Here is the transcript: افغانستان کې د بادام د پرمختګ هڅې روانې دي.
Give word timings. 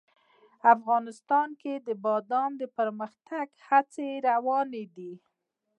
افغانستان 0.75 1.49
کې 1.61 1.73
د 1.87 1.89
بادام 2.05 2.51
د 2.61 2.63
پرمختګ 2.77 3.47
هڅې 3.67 4.09
روانې 4.27 4.83
دي. 4.95 5.13